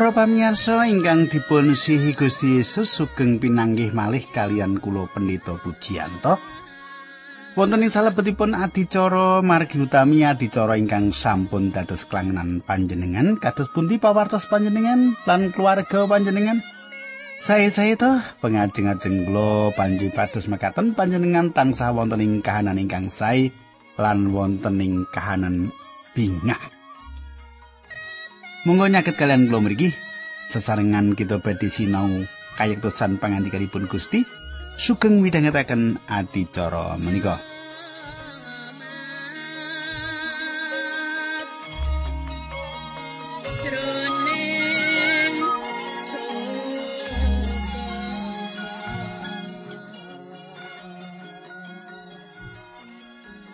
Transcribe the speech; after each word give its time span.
Para 0.00 0.16
pamirsa 0.16 0.88
ingkang 0.88 1.28
dipun 1.28 1.76
sihi 1.76 2.16
Gusti 2.16 2.56
Yesus 2.56 2.88
sugeng 2.88 3.36
pinanggih 3.36 3.92
malih 3.92 4.24
kalian 4.32 4.80
kula 4.80 5.04
pendeta 5.12 5.60
Pujiyanto. 5.60 6.40
Wonten 7.52 7.84
ing 7.84 7.92
salebetipun 7.92 8.56
adicara 8.56 9.44
margi 9.44 9.76
utami 9.76 10.24
adicara 10.24 10.80
ingkang 10.80 11.12
sampun 11.12 11.68
dados 11.68 12.08
klangenan 12.08 12.64
panjenengan 12.64 13.36
kados 13.36 13.68
pundi 13.76 14.00
pawartos 14.00 14.48
panjenengan 14.48 15.20
lan 15.28 15.52
keluarga 15.52 16.08
panjenengan. 16.08 16.64
Saya-saya 17.36 17.92
toh 18.00 18.24
pengajeng-ajeng 18.40 19.28
kula 19.28 19.76
panji 19.76 20.08
pados 20.08 20.48
mekaten 20.48 20.96
panjenengan 20.96 21.52
tansah 21.52 21.92
wonten 21.92 22.24
ing 22.24 22.40
kahanan 22.40 22.80
ingkang 22.80 23.12
sae 23.12 23.52
lan 24.00 24.32
wonten 24.32 24.80
ing 24.80 25.04
kahanan 25.12 25.68
bingah. 26.16 26.79
Monggo 28.68 28.92
nyaket 28.92 29.16
kalian 29.16 29.48
kula 29.48 29.64
mriki 29.64 29.88
sesarengan 30.52 31.16
kita 31.16 31.40
badhe 31.40 31.72
sinau 31.72 32.28
kayektosan 32.60 33.16
pangandikanipun 33.16 33.88
Gusti 33.88 34.20
sugeng 34.76 35.24
midhangetaken 35.24 35.96
adicara 36.04 37.00
menika. 37.00 37.40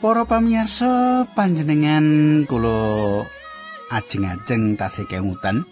Para 0.03 0.27
pamirsa 0.27 1.23
panjenengan 1.39 2.43
kula 2.51 3.23
ajeng-ajeng 3.93 4.75
tasih 4.75 5.07
kemutan. 5.07 5.67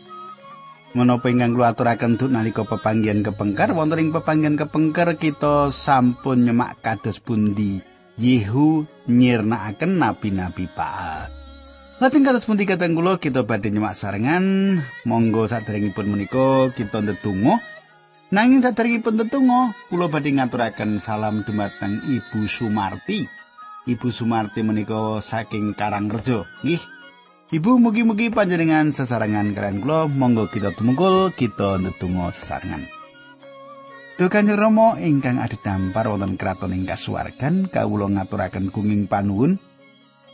Menapa 0.94 1.26
ingkang 1.26 1.58
kula 1.58 1.74
aturaken 1.74 2.14
duk 2.14 2.30
nalika 2.30 2.62
pepanggihan 2.62 3.26
kepengker 3.26 3.74
wonten 3.74 3.98
ing 3.98 4.10
pepanggihan 4.14 4.54
kepengker 4.54 5.18
kita 5.18 5.74
sampun 5.74 6.46
nyemak 6.46 6.78
kados 6.86 7.18
pundi 7.18 7.82
Yehu 8.14 8.86
nyirnakaken 9.10 9.98
nabi-nabi 9.98 10.70
Baal. 10.70 11.26
Lajeng 11.98 12.22
kados 12.22 12.46
pundi 12.46 12.62
kateng 12.62 12.94
kula 12.94 13.18
kita 13.18 13.42
badhe 13.42 13.74
nyemak 13.74 13.98
sarengan 13.98 14.78
monggo 15.02 15.50
saderengipun 15.50 16.06
menika 16.06 16.70
kita 16.70 17.02
ndedonga 17.02 17.58
Nanging 18.34 18.66
saderengipun 18.66 19.14
tetunggo, 19.14 19.70
kula 19.92 20.10
badhe 20.10 20.34
ngaturaken 20.34 20.98
salam 20.98 21.46
dumateng 21.46 22.02
Ibu 22.02 22.50
Sumarti. 22.50 23.30
Ibu 23.86 24.10
Sumarti 24.10 24.58
menika 24.66 25.22
saking 25.22 25.70
Karangrejo. 25.78 26.42
Nggih, 26.66 26.82
Ibu 27.52 27.76
mugi-mugi 27.76 28.32
panjenengan 28.32 28.88
sesarengan 28.88 29.52
keren 29.52 29.84
kula 29.84 30.08
monggo 30.08 30.48
kita 30.48 30.72
tumungkul 30.72 31.28
kita 31.36 31.76
ndedonga 31.76 32.32
sesarengan. 32.32 32.88
Duh 34.16 34.32
Kanjeng 34.32 34.56
Rama 34.56 34.96
ingkang 34.96 35.36
adhedhampar 35.36 36.08
wonten 36.08 36.40
kraton 36.40 36.72
ing 36.72 36.88
kasuwargan 36.88 37.68
kawula 37.68 38.08
ngaturaken 38.08 38.72
gunging 38.72 39.04
panuwun 39.12 39.60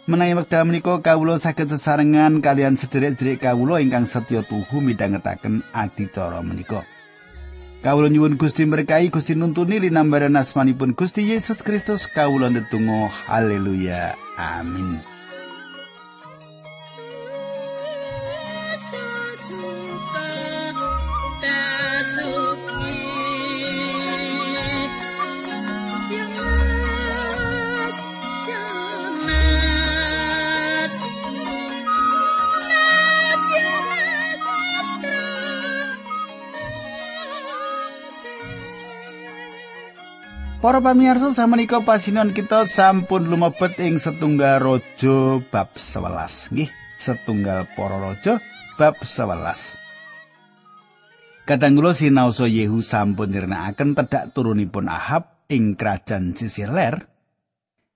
menawi 0.06 0.38
wekdal 0.38 0.70
menika 0.70 1.02
kawula 1.02 1.42
saged 1.42 1.66
sesarengan 1.74 2.38
kalian 2.38 2.78
sederek-sederek 2.78 3.42
kawula 3.42 3.82
ingkang 3.82 4.06
setya 4.06 4.46
tuhu 4.46 4.78
midhangetaken 4.78 5.66
adicara 5.74 6.46
menika. 6.46 6.86
Kawula 7.82 8.06
nyuwun 8.06 8.38
Gusti 8.38 8.70
berkahi 8.70 9.10
Gusti 9.10 9.34
nuntuni 9.34 9.82
linambaran 9.82 10.38
asmanipun 10.38 10.94
Gusti 10.94 11.26
Yesus 11.26 11.66
Kristus 11.66 12.06
kawula 12.06 12.54
ndedonga 12.54 13.10
haleluya 13.26 14.14
amin. 14.38 15.19
Para 40.60 40.76
pamirsa 40.76 41.32
samenika 41.32 41.81
pasinon 41.81 42.37
kita 42.37 42.69
sampun 42.69 43.32
lumebet 43.32 43.81
ing 43.81 43.97
setunggal 43.97 44.60
raja 44.60 45.41
bab 45.48 45.72
11 45.72 46.53
nggih 46.53 46.69
setunggal 47.00 47.65
para 47.72 47.97
raja 47.97 48.44
bab 48.76 49.00
11 49.00 49.81
Kadangkula 51.48 51.97
sinaosa 51.97 52.44
Yehu 52.44 52.84
sampun 52.84 53.32
nirnakaken 53.32 53.97
tedhak 53.97 54.37
turunipun 54.37 54.93
Ahab 54.93 55.48
ing 55.48 55.81
kerajaan 55.81 56.37
sisih 56.37 56.69
ler. 56.69 57.09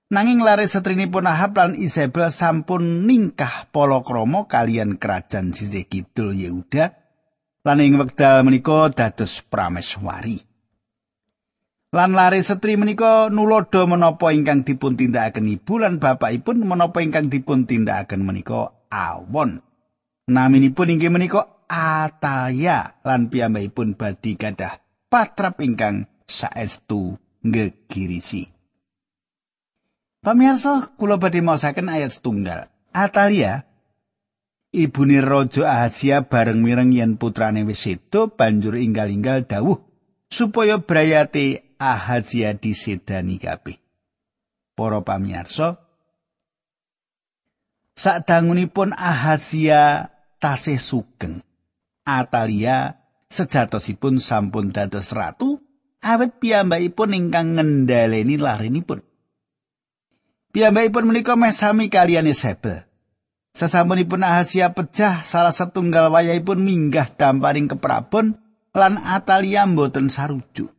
Nanging 0.09 0.41
lare 0.41 0.65
setrinipun 0.65 1.29
Ahab 1.29 1.61
lan 1.61 1.77
Isabel 1.77 2.33
sampun 2.33 3.05
ningkah 3.05 3.69
palakrama 3.77 4.49
kalian 4.49 4.97
kerajaan 4.97 5.53
sisih 5.53 5.85
kidul 5.85 6.33
Yehuda 6.33 6.97
lan 7.61 7.85
ing 7.85 8.01
wekdal 8.01 8.41
menika 8.41 8.89
dados 8.89 9.45
prameswari. 9.45 10.54
Lan 11.95 12.19
lare 12.19 12.43
setri 12.43 12.75
menika 12.75 13.31
nulodo 13.31 13.87
menapa 13.87 14.35
ingkang 14.35 14.67
dipun 14.67 14.99
tindakaken 14.99 15.47
ibu 15.47 15.79
lan 15.79 16.03
bapakipun 16.03 16.67
menapa 16.67 16.99
ingkang 16.99 17.31
dipun 17.31 17.71
tindakaken 17.71 18.27
menika 18.27 18.75
awon. 18.91 19.63
Naminipun 20.27 20.91
inggih 20.91 21.15
menika 21.15 21.55
Ataya 21.71 22.99
lan 23.07 23.31
piyambakipun 23.31 23.95
badhe 23.95 24.35
gadah 24.35 24.83
patrap 25.07 25.63
ingkang 25.63 26.11
saestu 26.27 27.15
ngegirisi. 27.47 28.51
Pamirsa, 30.19 30.99
kula 30.99 31.23
badhe 31.23 31.47
maosaken 31.47 31.95
ayat 31.95 32.11
setunggal. 32.11 32.75
Atalia 32.91 33.71
ibune 34.75 35.23
raja 35.23 35.71
Ahasia 35.71 36.27
bareng 36.27 36.59
mireng 36.59 36.91
yen 36.91 37.23
putrane 37.23 37.63
wis 37.63 37.87
sedo 37.87 38.35
banjur 38.35 38.75
inggal-inggal 38.75 39.47
dawuh 39.47 39.79
supaya 40.27 40.83
brayate 40.83 41.64
Ahazia 41.79 42.55
disedani 42.57 43.39
kabeh. 43.39 43.79
Para 44.75 45.01
pamirsa, 45.07 45.79
sadangunipun 47.95 48.93
Ahazia 48.99 50.11
tasih 50.43 50.83
sugeng. 50.83 51.41
Atalia 52.05 53.01
sejatosipun 53.33 54.21
sampun 54.21 54.75
dados 54.75 55.15
ratu 55.17 55.63
awet 56.05 56.37
piyambakipun 56.37 57.17
ingkang 57.17 57.57
ngendhaleni 57.57 58.37
larinipun. 58.37 59.01
Piyambakipun 60.53 61.09
menika 61.09 61.35
mesami 61.39 61.89
kalian 61.89 62.29
Isabel. 62.29 62.85
Sesampunipun 63.55 64.27
Ahazia 64.27 64.75
pecah 64.75 65.23
salah 65.23 65.55
setunggal 65.55 66.11
wayahipun 66.11 66.59
minggah 66.59 67.07
damparing 67.15 67.71
keprabon 67.71 68.35
lan 68.75 68.99
Atalia 68.99 69.63
mboten 69.63 70.11
sarujuk. 70.11 70.74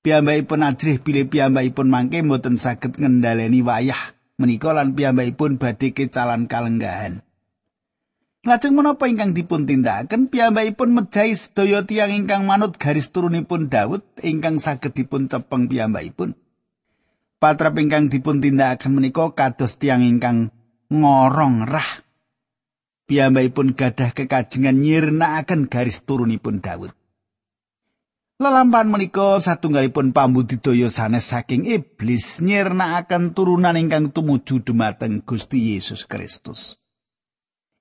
Piyambakipun 0.00 0.64
ajrih 0.64 0.96
bilih 1.04 1.28
piyambakipun 1.28 1.92
mangke 1.92 2.24
mboten 2.24 2.56
saged 2.56 2.96
ngendhaleni 2.96 3.60
wayah 3.60 4.16
menika 4.40 4.72
lan 4.72 4.96
piyambakipun 4.96 5.60
badhe 5.60 5.92
kecalan 5.92 6.48
kalenggahan. 6.48 7.20
Lajeng 8.40 8.72
menapa 8.72 9.04
ingkang 9.04 9.36
dipun 9.36 9.68
tindakaken 9.68 10.32
piyambakipun 10.32 10.96
mejahi 10.96 11.36
sedaya 11.36 11.84
tiyang 11.84 12.24
ingkang 12.24 12.48
manut 12.48 12.80
garis 12.80 13.12
turunipun 13.12 13.68
Daud 13.68 14.00
ingkang 14.24 14.56
saged 14.56 14.96
dipun 14.96 15.28
cepeng 15.28 15.68
piyambakipun. 15.68 16.32
Patrap 17.36 17.76
ingkang 17.76 18.08
dipun 18.08 18.40
tindakaken 18.40 18.96
menika 18.96 19.36
kados 19.36 19.76
tiyang 19.76 20.00
ingkang 20.00 20.48
ngorong 20.88 21.68
rah. 21.68 22.00
Piyambakipun 23.04 23.76
gadah 23.76 24.16
kekajengan 24.16 24.80
nyirnakaken 24.80 25.68
garis 25.68 26.00
turunipun 26.08 26.64
Daud. 26.64 26.96
Lelampahan 28.40 28.88
menika 28.88 29.36
satunggalipun 29.36 30.16
pambudidaya 30.16 30.88
sanes 30.88 31.28
saking 31.28 31.68
iblis 31.68 32.40
nyirnakaken 32.40 33.36
turunan 33.36 33.76
ingkang 33.76 34.16
tumuju 34.16 34.64
dumateng 34.64 35.20
Gusti 35.20 35.76
Yesus 35.76 36.08
Kristus. 36.08 36.80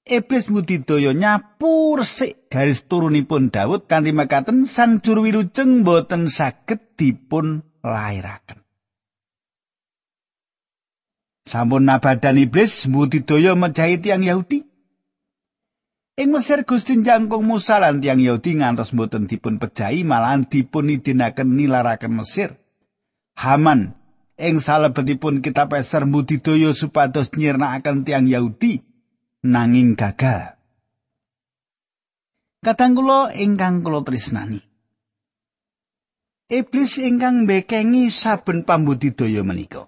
Iblis 0.04 0.52
mudidaya 0.52 1.16
nyapu 1.16 1.96
resik 1.96 2.52
garis 2.52 2.84
turunipun 2.92 3.56
Daud 3.56 3.88
kanthi 3.88 4.12
makaten 4.12 4.68
sang 4.68 5.00
juru 5.00 5.32
wilujeng 5.32 5.88
boten 5.88 6.28
saged 6.28 7.00
dipun 7.00 7.64
lairaken. 7.80 8.60
Sampun 11.48 11.88
nabadan 11.88 12.36
iblis 12.36 12.84
mudidaya 12.92 13.56
mejahi 13.56 13.96
tiang 14.04 14.28
Yahudi. 14.28 14.69
Ing 16.20 16.36
Mesir 16.36 16.68
Gusti 16.68 17.00
jangkung 17.00 17.48
Musa 17.48 17.80
lan 17.80 18.04
tiyang 18.04 18.20
Yahudi 18.20 18.60
ngantos 18.60 18.92
mboten 18.92 19.24
dipun 19.24 19.56
pejahi 19.56 20.04
malahan 20.04 20.44
dipun 20.44 20.92
idinaken 20.92 21.56
nilaraken 21.56 22.12
Mesir. 22.20 22.60
Haman 23.40 23.96
ing 24.36 24.60
salebetipun 24.60 25.40
kitab 25.40 25.72
Esar 25.80 26.04
mudidaya 26.04 26.76
supados 26.76 27.32
nyirnakaken 27.40 28.04
tiang 28.04 28.28
Yahudi 28.28 28.84
nanging 29.48 29.96
gagal. 29.96 30.60
Kadang 32.68 33.00
kula 33.00 33.32
ingkang 33.40 33.80
kula 33.80 34.04
tresnani. 34.04 34.60
Iblis 36.52 37.00
ingkang 37.00 37.48
bekengi 37.48 38.12
saben 38.12 38.68
pambudidaya 38.68 39.40
menika. 39.48 39.88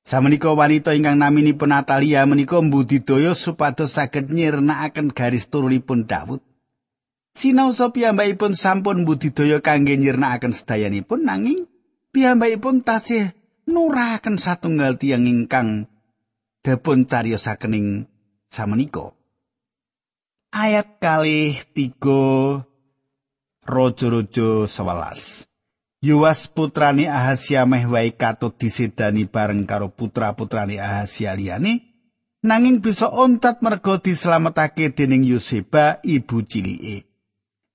Samenika 0.00 0.56
wanita 0.56 0.96
ingkang 0.96 1.20
naminipun 1.20 1.70
Natalia 1.70 2.24
menika 2.24 2.56
mbudidaya 2.64 3.36
supados 3.36 3.94
saged 4.00 4.32
nyirnakaken 4.32 5.12
garis 5.12 5.46
turunipun 5.52 6.08
Daud. 6.08 6.40
Sinau 7.36 7.70
piyambakipun 7.70 8.56
sampun 8.56 9.04
mbudidaya 9.04 9.60
kangge 9.60 9.94
nyirnakaken 10.00 10.56
sedayanipun 10.56 11.28
nanging 11.28 11.68
piyambakipun 12.10 12.82
tasih 12.82 13.36
nuraken 13.68 14.40
satunggal 14.40 14.98
tiyang 14.98 15.28
ingkang 15.28 15.86
dipun 16.64 17.06
cariyosaken 17.06 17.76
ing 17.76 17.86
samenika. 18.50 19.14
Ayat 20.50 20.98
kalih 20.98 21.54
3 21.76 22.66
Rojo-rojo 23.70 24.66
11. 24.66 25.49
Yuwas 26.00 26.48
putrane 26.48 27.12
Ahasia 27.12 27.68
meh 27.68 27.84
wae 27.84 28.16
katut 28.16 28.56
disedani 28.56 29.28
bareng 29.28 29.68
karo 29.68 29.92
putra-putrane 29.92 30.80
Ahasia 30.80 31.36
liyane 31.36 31.92
nanging 32.40 32.80
bisa 32.80 33.12
ontat 33.12 33.60
mergo 33.60 34.00
dislametake 34.00 34.96
dening 34.96 35.28
Yoseba 35.28 36.00
ibu 36.00 36.40
cilike. 36.40 37.04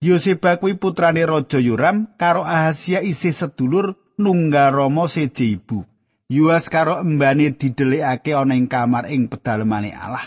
Yoseba 0.02 0.58
kuwi 0.58 0.74
putrane 0.74 1.22
Raja 1.22 1.62
Yoram 1.62 2.18
karo 2.18 2.42
Ahasia 2.42 3.06
isih 3.06 3.30
sedulur 3.30 3.94
nunggal 4.18 4.74
rama 4.74 5.06
siji 5.06 5.62
ibu. 5.62 5.86
Yuwas 6.26 6.74
karo 6.74 6.98
embane 7.06 7.54
didelikake 7.54 8.34
ana 8.34 8.58
ing 8.58 8.66
kamar 8.66 9.06
ing 9.06 9.30
pedalemane 9.30 9.94
Allah. 9.94 10.26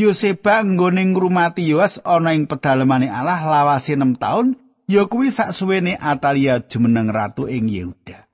Yoseba 0.00 0.64
nggone 0.64 1.12
ngrumati 1.12 1.68
Yuwas 1.68 2.00
ana 2.08 2.32
ing 2.32 2.48
pedalemane 2.48 3.12
Allah 3.12 3.44
lawase 3.44 4.00
6 4.00 4.16
taun 4.16 4.56
ya 4.90 5.06
kuwi 5.06 5.30
saksuwene 5.30 5.98
Atalia 5.98 6.62
jumeneng 6.62 7.10
ratu 7.10 7.50
ing 7.50 7.68
Yehuda. 7.68 8.26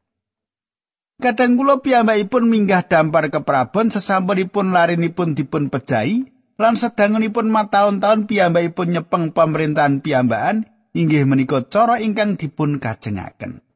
Kadang 1.18 1.58
kula 1.58 1.82
piyambakipun 1.82 2.46
minggah 2.46 2.86
dampar 2.86 3.26
ke 3.28 3.42
Prabon 3.42 3.90
sesampunipun 3.90 4.70
larinipun 4.70 5.34
dipun 5.34 5.66
pejahi 5.66 6.30
lan 6.60 6.78
sedangunipun 6.78 7.50
mataun-taun 7.50 8.30
piyambakipun 8.30 8.94
nyepeng 8.94 9.34
pemerintahan 9.34 9.98
piyambakan 9.98 10.70
inggih 10.94 11.26
menika 11.26 11.66
cara 11.66 11.98
ingkang 11.98 12.38
dipun 12.38 12.78
kajengaken. 12.78 13.66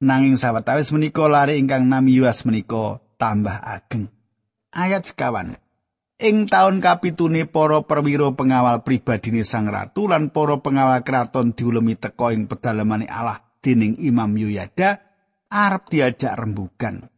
nanging 0.00 0.40
sawetawis 0.40 0.90
menika 0.96 1.28
lari 1.28 1.60
ingkang 1.60 1.86
nami 1.86 2.16
Yuas 2.16 2.48
menika 2.48 3.04
tambah 3.20 3.54
ageng. 3.60 4.08
Ayat 4.72 5.04
sekawan. 5.04 5.60
Ing 6.20 6.52
taun 6.52 6.84
kapitune 6.84 7.48
para 7.48 7.80
perwira 7.80 8.28
pengawal 8.36 8.84
pribadine 8.84 9.40
Sang 9.40 9.64
Ratu 9.64 10.04
lan 10.04 10.28
para 10.28 10.60
pengawal 10.60 11.00
kraton 11.00 11.56
diulemi 11.56 11.96
teka 11.96 12.36
ing 12.36 12.44
pedalamane 12.44 13.08
Allah 13.08 13.40
dening 13.64 13.96
Imam 14.04 14.36
Yuyada 14.36 15.00
arep 15.48 15.88
diajak 15.88 16.36
rembugan. 16.36 17.08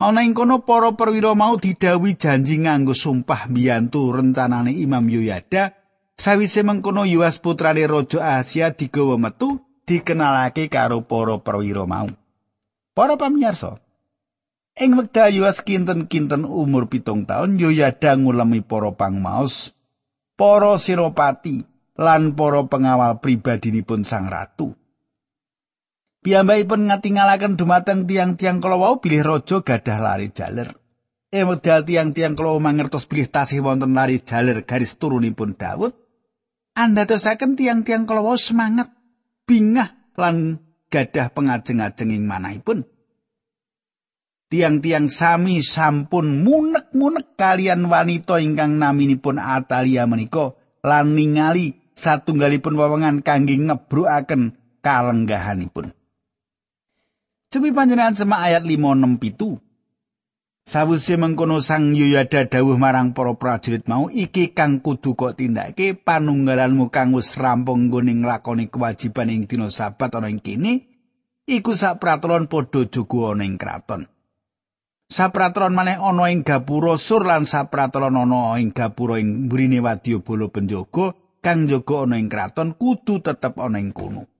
Ana 0.00 0.24
ing 0.24 0.32
kono 0.32 0.64
para 0.64 0.96
perwira 0.96 1.36
mau 1.36 1.60
didawi 1.60 2.16
janji 2.16 2.64
nganggo 2.64 2.96
sumpah 2.96 3.44
biyantu 3.52 4.08
rencanane 4.08 4.72
Imam 4.72 5.04
Yuyada 5.12 5.76
sawise 6.16 6.64
mengkono 6.64 7.04
Yuas 7.04 7.44
putrane 7.44 7.84
Raja 7.84 8.40
Asia 8.40 8.72
digawa 8.72 9.20
metu 9.20 9.60
dikenalake 9.84 10.72
karo 10.72 11.04
para 11.04 11.36
perwira 11.44 11.84
mau. 11.84 12.08
Para 12.96 13.20
pamirsa, 13.20 13.84
ing 14.80 14.96
wekdal 14.96 15.28
Yuas 15.36 15.60
kinten-kinten 15.60 16.48
umur 16.48 16.88
pitung 16.88 17.28
taun 17.28 17.60
Yoyada 17.60 18.16
ngulemi 18.16 18.64
para 18.64 18.88
pangmaos, 18.96 19.76
para 20.40 20.80
siropati 20.80 21.68
lan 22.00 22.32
para 22.32 22.64
pengawal 22.64 23.20
pribadinipun 23.20 24.08
sang 24.08 24.32
ratu. 24.32 24.72
Piyambakipun 26.20 26.88
ngatingalaken 26.88 27.56
dumateng 27.56 28.04
tiang-tiang 28.04 28.60
kala 28.60 28.76
wau 28.76 29.00
bilih 29.00 29.24
raja 29.24 29.64
gadah 29.64 29.98
lari 30.00 30.28
jaler. 30.32 30.68
Ing 31.32 31.48
wekdal 31.48 31.84
tiang-tiang 31.84 32.36
kala 32.36 32.56
mangertos 32.60 33.04
bilih 33.04 33.28
tasih 33.28 33.60
wonten 33.60 33.92
lari 33.92 34.20
jaler 34.24 34.64
garis 34.64 34.96
turunipun 34.96 35.56
Daud, 35.56 35.92
andhatosaken 36.76 37.56
tiang-tiang 37.56 38.08
kala 38.08 38.36
semangat 38.36 38.92
bingah 39.44 40.12
lan 40.16 40.60
gadah 40.92 41.32
pengajeng-ajeng 41.32 42.12
ing 42.12 42.24
manahipun. 42.24 42.84
Tiang-tiang 44.50 45.06
sami 45.06 45.62
sampun 45.62 46.42
munek-munek 46.42 47.38
kalian 47.38 47.86
wanita 47.86 48.42
ingkang 48.42 48.82
naminipun 48.82 49.38
Atalia 49.38 50.10
menika 50.10 50.58
lan 50.82 51.14
ningali 51.14 51.78
satunggalipun 51.94 52.74
wewengan 52.74 53.22
kangge 53.22 53.54
ngebrukaken 53.54 54.58
kalenggahanipun. 54.82 55.94
Cumi 57.54 57.70
panjenengan 57.70 58.18
semak 58.18 58.42
ayat 58.42 58.66
567. 58.66 59.62
Sawise 60.66 61.14
mengkono 61.14 61.62
Sang 61.62 61.94
Yoyada 61.94 62.46
dawuh 62.50 62.74
marang 62.74 63.14
para 63.14 63.34
prajurit 63.38 63.86
mau 63.86 64.10
iki 64.10 64.50
kang 64.50 64.82
kudu 64.82 65.14
kok 65.14 65.38
tindake 65.38 65.94
panunggalanmu 65.94 66.90
kang 66.90 67.14
wis 67.14 67.38
rampung 67.38 67.86
nggone 67.86 68.18
nglakoni 68.18 68.66
kewajiban 68.66 69.30
ing 69.30 69.46
dina 69.46 69.70
sabat 69.70 70.14
ana 70.14 70.26
ing 70.26 70.42
kene 70.42 70.90
iku 71.46 71.74
sak 71.74 71.98
praturan 72.02 72.50
padha 72.50 72.86
jogo 72.86 73.30
ana 73.30 73.46
ing 73.46 73.54
kraton. 73.54 74.10
Sapratron 75.10 75.74
maneh 75.74 75.98
ana 75.98 76.30
ing 76.30 76.46
gapura 76.46 76.94
sur 76.94 77.26
lan 77.26 77.42
sapratron 77.42 78.14
ana 78.14 78.54
ing 78.62 78.70
gapura 78.70 79.18
ing 79.18 79.50
mrine 79.50 79.82
wadya 79.82 80.22
bala 80.22 80.46
penjaga 80.46 81.18
kang 81.42 81.66
jaga 81.66 82.06
ana 82.06 82.14
ing 82.14 82.30
kraton 82.30 82.78
kudu 82.78 83.18
tetep 83.18 83.58
ana 83.58 83.82
ing 83.82 83.90
kono. 83.90 84.30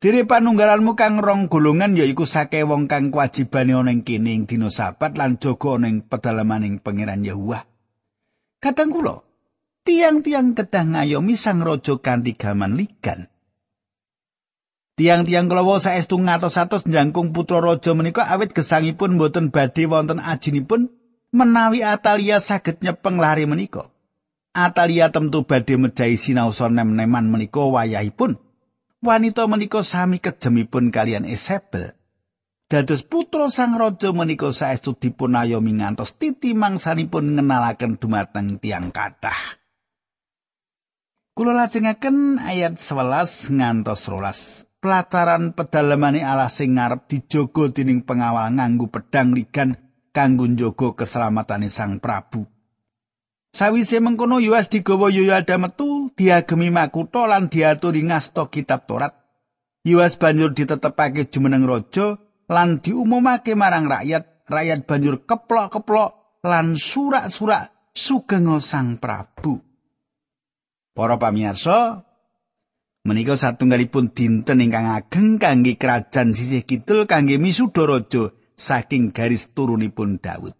Diri 0.00 0.24
panunggalanmu 0.24 0.96
kang 0.96 1.20
rong 1.20 1.52
golongan 1.52 1.92
yaiku 1.92 2.24
sake 2.24 2.64
wong 2.64 2.88
kang 2.88 3.12
kewajibane 3.12 3.76
ana 3.76 3.92
ing 3.92 4.00
kene 4.00 4.32
ing 4.32 4.44
dina 4.48 4.72
sabat 4.72 5.12
lan 5.20 5.36
jaga 5.36 5.76
ana 5.76 5.92
ing 5.92 6.08
pedalemaning 6.08 6.80
pangeran 6.80 7.20
Yahuwah. 7.20 7.68
Kadang 8.64 8.90
kula, 8.96 9.28
tiang-tiang 9.84 10.56
kedah 10.56 10.88
ngayomi 10.88 11.36
sang 11.36 11.60
raja 11.60 12.00
kanthi 12.00 12.32
gaman 12.32 12.80
ligan. 12.80 13.28
Tiang-tiang 14.98 15.46
kulawa 15.46 15.78
saestu 15.78 16.18
ngatos-atos 16.18 16.90
njangkung 16.90 17.30
putra 17.30 17.62
raja 17.62 17.94
menika 17.94 18.26
awit 18.26 18.50
gesangipun 18.50 19.14
boten 19.14 19.54
badhe 19.54 19.86
wonten 19.86 20.18
ajinipun 20.18 20.90
menawi 21.30 21.86
Atalia 21.86 22.42
saged 22.42 22.82
nyepeng 22.82 23.22
lari 23.22 23.46
menika. 23.46 23.94
Atalia 24.50 25.14
tentu 25.14 25.46
badhe 25.46 25.78
mejahi 25.78 26.18
sinau 26.18 26.50
nem-neman 26.50 27.30
menika 27.30 27.62
wayahipun. 27.62 28.42
wanita 28.98 29.46
menika 29.46 29.86
sami 29.86 30.18
kejemipun 30.18 30.90
kalian 30.90 31.26
Isabel. 31.26 31.94
Dados 32.68 33.00
putra 33.00 33.48
sang 33.48 33.80
raja 33.80 34.12
menika 34.12 34.52
saestu 34.52 34.92
dipun 34.92 35.32
ayomi 35.32 35.80
ngantos 35.80 36.20
titi 36.20 36.52
mangsanipun 36.52 37.38
ngenalaken 37.38 37.96
dumateng 37.96 38.60
tiang 38.60 38.92
kathah. 38.92 39.56
Kula 41.32 41.54
lajengaken 41.54 42.42
ayat 42.42 42.76
11 42.76 43.56
ngantos 43.56 44.04
12. 44.10 44.67
Pelataran 44.78 45.58
pedalamane 45.58 46.22
Allah 46.22 46.46
sing 46.46 46.78
ngarep 46.78 47.10
dijogo 47.10 47.66
dening 47.66 48.06
pengawal 48.06 48.46
nganggo 48.54 48.86
pedang 48.86 49.34
ligan 49.34 49.74
kanggo 50.14 50.46
njogo 50.46 50.94
keselamatane 50.94 51.66
sang 51.66 51.98
Prabu. 51.98 52.46
Sawise 53.50 53.98
mengkono 53.98 54.38
Yoas 54.38 54.70
digawa 54.70 55.10
Yoyada 55.10 55.58
metu, 55.58 56.14
diagemi 56.14 56.70
makutha 56.70 57.26
lan 57.26 57.50
diaturi 57.50 58.06
ngasta 58.06 58.46
kitab 58.54 58.86
Torat. 58.86 59.18
Yoas 59.82 60.14
banjur 60.14 60.54
ditetepake 60.54 61.26
jumeneng 61.26 61.66
raja 61.66 62.14
lan 62.46 62.78
diumumake 62.78 63.58
marang 63.58 63.90
rakyat. 63.90 64.46
Rakyat 64.46 64.86
banjur 64.86 65.26
keplok-keplok 65.26 66.40
lan 66.46 66.78
surak-surak 66.78 67.90
sugeng 67.90 68.46
sang 68.62 69.02
Prabu. 69.02 69.58
Para 70.94 71.18
pamirsa, 71.18 72.07
menika 73.06 73.38
satunggalipun 73.38 74.10
dinten 74.10 74.64
ingkang 74.64 74.88
ageng 74.90 75.38
kangge 75.38 75.78
kerajaan 75.78 76.34
sisih 76.34 76.66
kidul 76.66 77.06
kangge 77.06 77.38
misuda 77.38 77.86
raja 77.86 78.34
saking 78.58 79.14
garis 79.14 79.54
turunipun 79.54 80.18
Daud. 80.18 80.54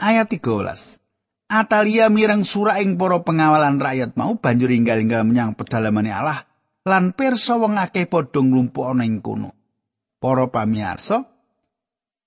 Ayat 0.00 0.32
13. 0.32 1.00
Atalia 1.50 2.06
mireng 2.08 2.46
surah 2.46 2.78
ing 2.80 2.94
para 2.94 3.20
pengawalan 3.20 3.76
rakyat 3.76 4.14
mau 4.14 4.38
banjur 4.38 4.70
inggal-inggal 4.70 5.26
menyang 5.26 5.58
pedalamane 5.58 6.14
Allah 6.14 6.46
lan 6.86 7.12
pirsa 7.12 7.58
wong 7.60 7.76
akeh 7.76 8.08
padha 8.08 8.40
nglumpuk 8.40 8.86
ana 8.86 9.04
ing 9.04 9.20
kono. 9.20 9.52
Para 10.20 10.48
pamirsa, 10.52 11.26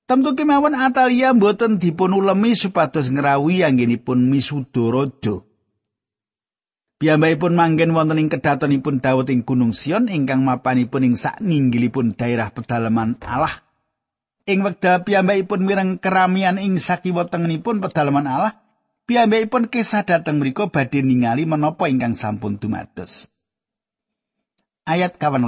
tentu 0.10 0.34
kemawon 0.34 0.76
Atalia 0.76 1.32
mboten 1.34 1.78
dipun 1.78 2.14
ulemi 2.14 2.58
supados 2.58 3.10
ngrawuhi 3.10 3.64
anggenipun 3.64 4.28
misuda 4.28 4.92
raja. 4.92 5.42
Piyambakipun 7.04 7.60
manggen 7.60 7.92
wonten 7.92 8.16
ing 8.16 8.32
kedatonipun 8.32 9.04
Daud 9.04 9.28
ing 9.28 9.44
Gunung 9.44 9.76
Sion 9.76 10.08
ingkang 10.08 10.48
mapanipun 10.48 11.04
ing 11.04 11.20
sakninggilipun 11.20 12.16
daerah 12.16 12.48
pedalaman 12.56 13.20
Allah. 13.20 13.60
Ing 14.48 14.64
wekdal 14.64 15.04
piyambakipun 15.04 15.68
mireng 15.68 16.00
keramian 16.00 16.56
ing 16.56 16.80
sakiwa 16.80 17.28
tengenipun 17.28 17.84
pedalaman 17.84 18.24
Allah, 18.24 18.64
piyambakipun 19.04 19.68
kisah 19.68 20.08
dhateng 20.08 20.40
mriku 20.40 20.72
badhe 20.72 21.04
ningali 21.04 21.44
menapa 21.44 21.92
ingkang 21.92 22.16
sampun 22.16 22.56
dumados. 22.56 23.28
Ayat 24.88 25.20
18. 25.20 25.44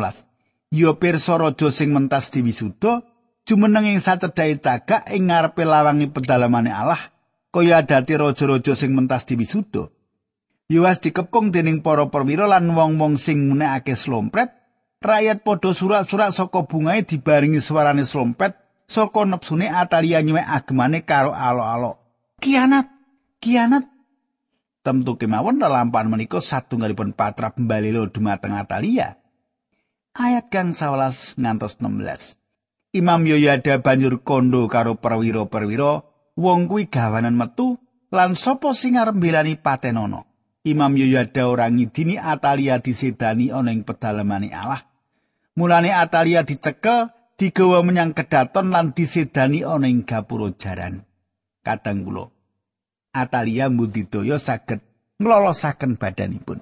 Yo 0.75 0.99
pirsa 0.99 1.39
raja 1.39 1.71
sing 1.71 1.95
mentas 1.95 2.35
diwisuda 2.35 3.07
jumeneng 3.47 3.95
ing 3.95 4.03
sacedhae 4.03 4.59
cagak 4.59 5.07
ing 5.07 5.31
ngarepe 5.31 5.63
lawangi 5.63 6.11
pedalamane 6.11 6.75
Allah 6.75 7.15
kaya 7.55 7.79
adati 7.79 8.19
raja-raja 8.19 8.75
sing 8.75 8.91
mentas 8.91 9.23
diwisuda. 9.23 9.94
Yuwas 10.65 10.97
dikepung 10.97 11.53
dening 11.53 11.85
para 11.85 12.09
perwira 12.09 12.49
lan 12.49 12.73
wong-wong 12.73 13.21
sing 13.21 13.53
ngunekake 13.53 13.93
slompret, 13.93 14.49
rakyat 14.97 15.45
padha 15.45 15.77
surat-surat 15.77 16.33
saka 16.33 16.65
bungae 16.65 17.05
dibaringi 17.05 17.61
suarane 17.61 18.01
slompet 18.01 18.57
saka 18.89 19.29
nepsune 19.29 19.69
Atalia 19.69 20.25
nyuwek 20.25 20.41
agemane 20.41 21.05
karo 21.05 21.37
alo-alo. 21.37 22.01
Kianat, 22.41 22.89
kianat. 23.37 23.85
Temtu 24.81 25.21
kemawon 25.21 25.61
lelampahan 25.61 26.09
menika 26.09 26.41
satunggalipun 26.41 27.13
patra 27.13 27.53
mbalilo 27.53 28.09
dumateng 28.09 28.57
Atalia. 28.57 29.21
Ayat 30.17 30.49
kang 30.49 30.73
11 30.73 31.37
ngantos 31.37 31.77
16. 31.77 32.41
Imam 32.97 33.21
Yoyada 33.27 33.77
banjur 33.85 34.25
kondo 34.25 34.65
karo 34.65 34.97
perwira-perwira, 34.97 36.01
wong 36.41 36.65
kuwi 36.65 36.89
gawanan 36.89 37.37
metu 37.37 37.77
lan 38.09 38.33
sapa 38.33 38.73
sing 38.73 38.97
arep 38.97 39.13
mbelani 39.13 39.61
patenono. 39.61 40.24
Imam 40.65 40.97
Yoyada 40.97 41.45
ora 41.45 41.69
ngidini 41.69 42.17
Atalia 42.17 42.81
disedani 42.81 43.53
ana 43.53 43.69
ing 43.69 43.85
pedalamane 43.85 44.49
Allah. 44.49 44.81
Mulane 45.53 45.93
Atalia 45.93 46.41
dicekel, 46.41 47.13
digawa 47.37 47.85
menyang 47.85 48.17
kedaton 48.17 48.73
lan 48.73 48.91
disedani 48.97 49.61
ana 49.61 49.85
ing 49.85 50.09
gapura 50.09 50.49
jaran. 50.57 51.05
Kadang 51.61 52.01
kula 52.01 52.33
Atalia 53.13 53.69
mbudidaya 53.69 54.41
saged 54.41 54.81
nglolosaken 55.21 56.01
badanipun. 56.01 56.59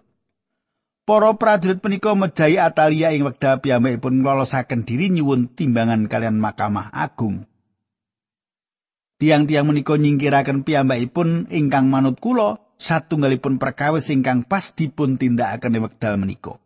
Para 1.03 1.35
prajurit 1.35 1.83
punika 1.83 2.15
mejahi 2.15 2.59
Atalia 2.59 3.11
ing 3.11 3.27
wekdal 3.27 3.59
piyambakipun 3.59 4.23
nglolosaken 4.23 4.87
diri 4.87 5.11
nyuwun 5.11 5.51
timbangan 5.51 6.07
kalian 6.11 6.39
Mahkamah 6.39 6.91
Agung. 6.91 7.43
Tiang-tiang 9.19 9.67
menika 9.67 9.95
nyingkiraken 9.95 10.67
piyambakipun 10.67 11.47
ingkang 11.51 11.87
manut 11.87 12.19
kula 12.23 12.62
satunggalipun 12.83 13.55
perkawis 13.55 14.11
ingkang 14.11 14.43
pas 14.43 14.75
dipun 14.75 15.15
tindakaken 15.15 15.79
wekdal 15.79 16.19
menika. 16.19 16.59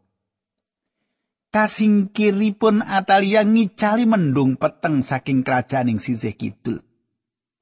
Kasingkiripun 1.54 2.82
Atalia 2.82 3.46
ngicali 3.46 4.10
mendung 4.10 4.58
peteng 4.58 5.06
saking 5.06 5.46
kerajaan 5.46 5.94
ing 5.94 6.00
sisih 6.02 6.34
kidul. 6.34 6.82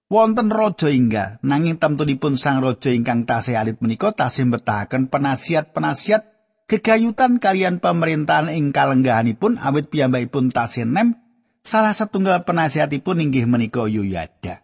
Wonten 0.06 0.54
raja 0.54 0.88
inggal, 0.88 1.42
nanging 1.42 1.82
temtunipun 1.82 2.40
sang 2.40 2.64
raja 2.64 2.94
ingkang 2.94 3.28
tasih 3.28 3.60
alit 3.60 3.82
menika 3.82 4.14
tasih 4.14 4.48
mbetahaken 4.48 5.10
penasihat-penasihat 5.10 6.22
gegayutan 6.70 7.42
kalian 7.42 7.82
pemerintahan 7.82 8.54
ing 8.54 8.70
kalenggahanipun 8.70 9.58
awit 9.58 9.90
piyambakipun 9.90 10.54
tasih 10.54 10.86
nem 10.86 11.18
salah 11.66 11.94
setunggal 11.94 12.46
penasihatipun 12.46 13.22
inggih 13.22 13.50
menika 13.50 13.90
Yoyada. 13.90 14.62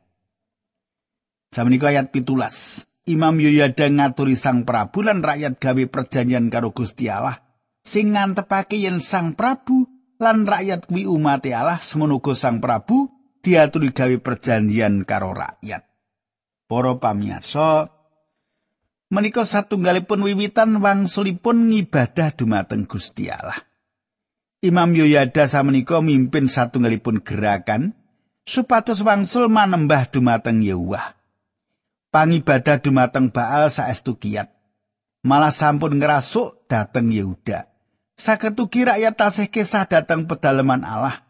Samenika 1.51 1.89
ayat 1.89 2.13
pitulas. 2.13 2.88
Imam 3.11 3.35
Yoyada 3.35 3.91
ngaturi 3.91 4.39
Sang 4.39 4.63
Prabu 4.63 5.03
lan 5.03 5.19
rakyat 5.19 5.59
gawe 5.59 5.83
perjanjian 5.91 6.47
karo 6.47 6.71
Gusti 6.71 7.11
Allah 7.11 7.43
sing 7.83 8.15
ngantepake 8.15 8.79
yen 8.79 9.03
Sang 9.03 9.35
Prabu 9.35 9.83
lan 10.21 10.47
rakyat 10.47 10.87
kuwi 10.87 11.03
umat 11.03 11.43
Allah 11.51 11.83
semono 11.83 12.23
Sang 12.31 12.63
Prabu 12.63 13.11
diaturi 13.41 13.91
gawe 13.91 14.15
perjanjian 14.21 15.03
karo 15.03 15.33
rakyat. 15.33 15.83
Para 16.69 16.95
pamirsa, 16.95 17.91
menika 19.11 19.43
satunggalipun 19.43 20.23
wiwitan 20.23 20.79
wangsulipun 20.79 21.67
ngibadah 21.67 22.31
dumateng 22.31 22.87
Gusti 22.87 23.27
Allah. 23.27 23.59
Imam 24.61 24.93
Yoyada 24.93 25.49
samenika 25.49 25.99
mimpin 25.99 26.47
satunggalipun 26.47 27.25
gerakan 27.25 27.97
supados 28.45 29.01
wangsul 29.01 29.49
manembah 29.49 30.07
dumateng 30.07 30.61
Yehuwah. 30.61 31.20
Pangibadah 32.11 32.77
dumateng 32.77 33.31
Baal 33.31 33.71
saestu 33.71 34.19
kiat. 34.19 34.51
Malah 35.23 35.55
sampun 35.55 35.97
ngerasuk 35.97 36.67
dateng 36.67 37.09
Yehuda. 37.09 37.71
Saketugi 38.19 38.85
rakyat 38.85 39.17
tasih 39.17 39.49
kisah 39.49 39.87
dateng 39.89 40.29
pedalaman 40.29 40.85
Allah. 40.85 41.25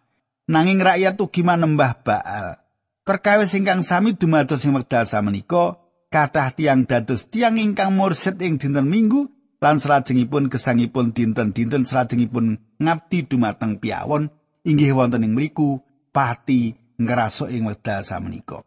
Nanging 0.49 0.83
rakyat 0.83 1.15
ugi 1.21 1.45
manembah 1.45 1.95
Baal. 2.03 2.59
Perkawis 3.07 3.55
ingkang 3.55 3.81
sami 3.81 4.13
dumados 4.13 4.61
ing 4.67 4.77
wekdal 4.77 5.07
samenika, 5.07 5.79
kathah 6.11 6.53
tiang 6.53 6.85
dados 6.85 7.31
tiang 7.31 7.57
ingkang 7.57 7.95
mursid 7.95 8.37
ing 8.43 8.61
dinten 8.61 8.85
Minggu 8.85 9.31
lan 9.61 9.77
salajengipun 9.77 10.49
gesangipun 10.49 11.13
dinten-dinten 11.13 11.85
salajengipun 11.85 12.61
ngabdi 12.81 13.29
dumateng 13.29 13.77
piyawon 13.77 14.29
inggih 14.65 14.93
wonten 14.93 15.25
ing 15.25 15.33
mriku 15.33 15.81
pati 16.13 16.77
ngerasuk 17.01 17.49
ing 17.49 17.65
wekdal 17.65 18.05
samenika. 18.05 18.61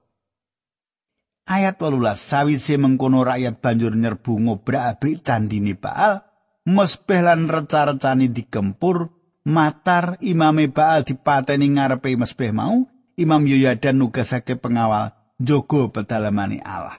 Ayat 1.45 1.77
18 1.77 2.17
sawise 2.17 2.81
mengkono 2.81 3.21
rakyat 3.21 3.61
banjur 3.61 3.93
nyerbu 3.93 4.49
ngobrak-abrik 4.49 5.21
candine 5.21 5.77
Baal, 5.77 6.25
mesbeh 6.65 7.21
lan 7.21 7.53
reca-recane 7.53 8.33
digempur, 8.33 9.13
matar 9.45 10.17
imame 10.25 10.73
Baal 10.73 11.05
dipateni 11.05 11.77
ngarepe 11.77 12.17
mesbeh 12.17 12.49
mau, 12.49 12.89
Imam 13.21 13.45
Yoyada 13.45 13.93
nugasake 13.93 14.57
pengawal 14.57 15.13
jogo 15.37 15.93
pedalamane 15.93 16.65
Allah. 16.65 16.97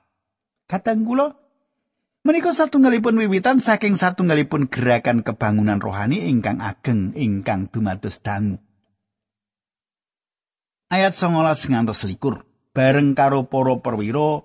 Katang 0.69 1.09
kula 1.09 1.33
menika 2.21 2.53
satunggalipun 2.53 3.17
wiwitan 3.17 3.57
saking 3.57 3.97
satunggalipun 3.97 4.69
gerakan 4.69 5.25
kebangunan 5.25 5.81
rohani 5.81 6.29
ingkang 6.29 6.61
ageng 6.61 7.17
ingkang 7.17 7.65
dumados 7.65 8.21
dangu. 8.21 8.61
Ayat 10.93 11.17
19 11.17 11.73
ngantos 11.73 12.05
likur. 12.05 12.44
Bareng 12.75 13.15
karo 13.15 13.47
para 13.47 13.79
perwira 13.79 14.43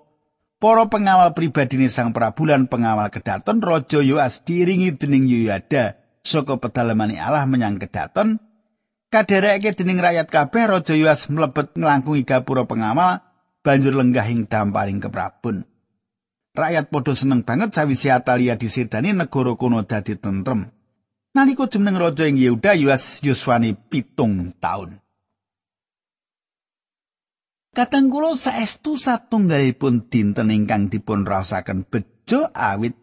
para 0.63 0.87
pengawal 0.87 1.35
pribadine 1.35 1.91
Sang 1.91 2.15
Prabu 2.15 2.47
lan 2.47 2.71
pengawal 2.71 3.11
kedaton 3.11 3.59
Raja 3.59 3.99
Yoas 3.99 4.47
diringi 4.47 4.95
dening 4.95 5.27
Yoyada 5.27 5.99
saka 6.23 6.55
pedalamane 6.55 7.19
Allah 7.19 7.43
menyang 7.43 7.75
kedaton. 7.75 8.39
Kadereke 9.11 9.75
dening 9.75 9.99
rakyat 9.99 10.31
kabeh 10.31 10.63
Raja 10.71 10.95
Yoas 10.95 11.27
mlebet 11.27 11.75
nglangkungi 11.75 12.23
gapura 12.23 12.63
pengawal 12.63 13.19
banjur 13.59 13.99
lenggah 13.99 14.23
ing 14.31 14.47
damparing 14.47 15.03
keprabun. 15.03 15.67
Rakyat 16.55 16.87
padha 16.87 17.11
seneng 17.11 17.43
banget 17.43 17.75
sawise 17.75 18.11
Atalia 18.15 18.55
disedani 18.55 19.11
negara 19.11 19.59
kono 19.59 19.83
dadi 19.83 20.15
tentrem. 20.15 20.71
Nalika 21.35 21.67
jeneng 21.67 21.99
raja 21.99 22.27
ing 22.27 22.39
Yehuda 22.39 22.75
Yoas 22.79 23.19
yuswane 23.23 23.75
pitung 23.75 24.55
taun 24.59 25.01
Katang 27.71 28.11
kula 28.11 28.35
saestu 28.35 28.99
satunggalipun 28.99 30.11
dinten 30.11 30.51
ingkang 30.51 30.91
dipun 30.91 31.23
rasaken 31.23 31.87
bejo 31.87 32.51
awit 32.51 32.99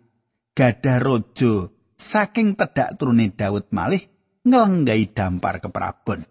gadah 0.52 1.00
raja 1.00 1.72
saking 1.96 2.52
tedak 2.52 3.00
turune 3.00 3.32
Daud 3.32 3.72
malih 3.72 4.04
ngelenggai 4.44 5.08
dampar 5.16 5.64
keprabon. 5.64 6.28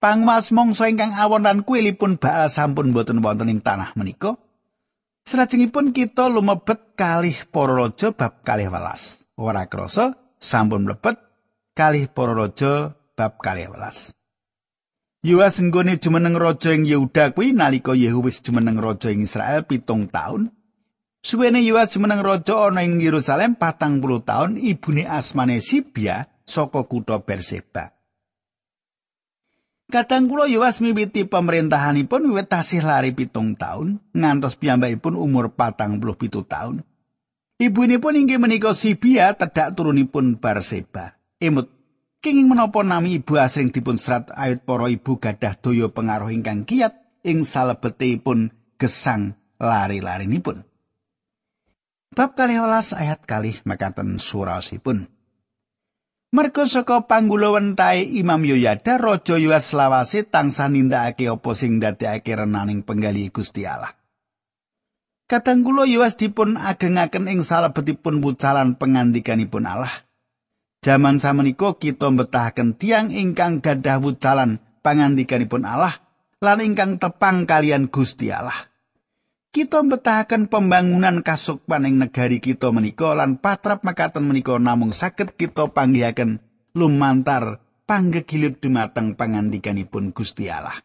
Pangmas 0.00 0.56
mongso 0.56 0.88
ingkang 0.88 1.12
awon 1.12 1.44
lan 1.44 1.68
kuilipun 1.68 2.16
Baal 2.16 2.48
sampun 2.48 2.96
boten 2.96 3.20
wonten 3.20 3.52
ing 3.52 3.60
tanah 3.60 3.92
menika. 3.92 4.40
Salajengipun 5.28 5.92
kita 5.92 6.32
lumebet 6.32 6.96
kalih 6.96 7.36
para 7.52 7.76
raja 7.76 8.08
bab 8.16 8.40
kalih 8.40 8.72
welas. 8.72 9.20
Ora 9.36 9.68
krasa 9.68 10.16
sampun 10.40 10.88
mlebet 10.88 11.20
kalih 11.76 12.08
para 12.08 12.32
raja 12.32 12.96
bab 13.12 13.36
kalih 13.36 13.68
welas. 13.68 14.16
Yoas 15.20 15.60
nggone 15.60 16.00
jumeneng 16.00 16.32
raja 16.32 16.72
ing 16.72 16.88
Yehuda 16.88 17.36
kuwi 17.36 17.52
nalika 17.52 17.92
Yehu 17.92 18.24
wis 18.24 18.40
jumeneng 18.40 18.80
raja 18.80 19.12
ing 19.12 19.28
Israel 19.28 19.68
pitung 19.68 20.08
taun. 20.08 20.48
Suwene 21.20 21.60
Yoas 21.60 21.92
jumeneng 21.92 22.24
raja 22.24 22.72
ana 22.72 22.80
ing 22.80 22.96
Yerusalem 23.04 23.52
patang 23.52 24.00
puluh 24.00 24.24
taun 24.24 24.56
ibune 24.56 25.04
asmane 25.04 25.60
Sibia 25.60 26.32
saka 26.48 26.88
kutha 26.88 27.20
Berseba. 27.20 27.92
Kadang 29.92 30.24
kula 30.24 30.48
Yoas 30.48 30.80
miwiti 30.80 31.28
pemerintahanipun 31.28 32.32
wiwit 32.32 32.48
tasih 32.48 32.80
lari 32.80 33.12
pitung 33.12 33.60
taun 33.60 34.00
ngantos 34.16 34.56
piyambakipun 34.56 35.20
umur 35.20 35.52
patang 35.52 36.00
puluh 36.00 36.16
pitu 36.16 36.48
taun. 36.48 36.80
Ibunipun 37.60 38.16
inggih 38.16 38.40
menika 38.40 38.72
Sibia 38.72 39.36
tedak 39.36 39.76
turunipun 39.76 40.40
Berseba. 40.40 41.20
Emut 41.36 41.68
Kenging 42.20 42.52
menapa 42.52 42.84
nami 42.84 43.16
ibu 43.16 43.40
asring 43.40 43.72
dipun 43.72 43.96
serat 43.96 44.28
ayat 44.36 44.68
para 44.68 44.92
ibu 44.92 45.16
gadah 45.16 45.56
daya 45.56 45.88
pengaruh 45.88 46.28
ingkang 46.28 46.68
kiat 46.68 46.92
ing 47.24 47.48
salebetipun 47.48 48.52
gesang 48.76 49.40
lari-larinipun. 49.56 50.60
Bab 52.12 52.36
kali 52.36 52.60
ayat 52.60 53.24
kali 53.24 53.56
makaten 53.64 54.20
surasipun. 54.20 55.08
Mergo 56.30 56.62
saka 56.68 57.08
panggula 57.08 57.56
wentahe 57.56 58.04
Imam 58.04 58.44
Yoyada 58.44 59.00
Raja 59.00 59.40
Yoas 59.40 59.72
lawase 59.72 60.22
tansah 60.22 60.68
nindakake 60.68 61.26
apa 61.26 61.50
sing 61.56 61.80
ndadekake 61.80 62.36
renaning 62.36 62.84
penggali 62.84 63.32
Gusti 63.32 63.64
Allah. 63.64 63.96
Kadang 65.24 65.64
kula 65.64 65.88
yuwas 65.88 66.20
dipun 66.20 66.60
agengaken 66.60 67.32
ing 67.32 67.40
salebetipun 67.42 68.20
wucalan 68.20 68.76
pengandikanipun 68.76 69.64
Allah. 69.64 70.09
Jaman 70.80 71.20
samenika 71.20 71.76
kita 71.76 72.08
mbetahaken 72.08 72.72
tiang 72.72 73.12
ingkang 73.12 73.60
gadah 73.60 74.00
wucalan 74.00 74.64
pangandikanipun 74.80 75.68
Allah 75.68 76.00
lan 76.40 76.64
ingkang 76.64 76.96
tepang 76.96 77.44
kalian 77.44 77.92
Gusti 77.92 78.32
Allah. 78.32 78.56
Kita 79.52 79.84
mbetahaken 79.84 80.48
pembangunan 80.48 81.20
kasukman 81.20 81.84
ing 81.84 82.00
negari 82.00 82.40
kita 82.40 82.72
menika 82.72 83.12
lan 83.12 83.36
patrap 83.36 83.84
makaten 83.84 84.24
menika 84.24 84.56
namung 84.56 84.96
saged 84.96 85.36
kita 85.36 85.68
panggihaken 85.68 86.40
lumantar 86.72 87.60
panggegilit 87.84 88.56
dumateng 88.64 89.20
pangandikanipun 89.20 90.16
Gusti 90.16 90.48
Allah. 90.48 90.80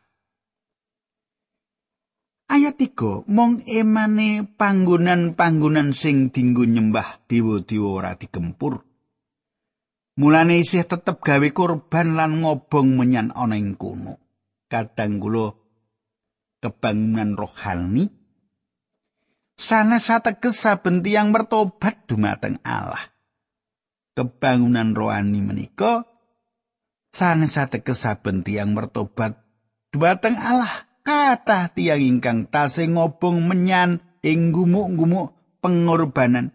Ayat 2.51 2.75
3 2.75 3.31
mong 3.31 3.63
emane 3.63 4.43
panggonan-panggonan 4.43 5.95
sing 5.95 6.35
dinggo 6.35 6.67
nyembah 6.67 7.23
dewa-dewa 7.31 7.89
ora 8.03 8.11
digempur. 8.19 8.83
Mulane 10.15 10.63
isih 10.63 10.87
tetep 10.87 11.19
gawe 11.19 11.49
kurban 11.51 12.15
lan 12.15 12.39
ngobong 12.39 12.95
menyan 12.95 13.35
ana 13.35 13.59
ing 13.59 13.75
kono. 13.75 14.15
Kadang 14.71 15.19
kula 15.19 15.53
kebangunan 16.63 17.37
rohani 17.37 18.09
sanes 19.59 20.07
sateges 20.09 20.57
saben 20.57 21.03
tiyang 21.03 21.35
mertobat 21.35 22.07
dumateng 22.07 22.57
Allah. 22.63 23.11
Kebangunan 24.15 24.95
rohani 24.95 25.43
menika 25.43 26.07
sanes 27.11 27.59
sateges 27.59 28.07
saben 28.07 28.41
tiyang 28.41 28.71
mertobat 28.71 29.37
dumateng 29.91 30.39
Allah. 30.39 30.87
kathah 31.05 31.69
tiyang 31.69 32.01
ingkang 32.01 32.49
tasih 32.49 32.89
ngobong 32.89 33.45
menyan 33.45 34.01
ing 34.25 34.49
gumuk-gumuk 34.49 35.37
pengorbanan. 35.61 36.49